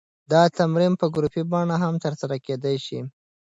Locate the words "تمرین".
0.57-0.93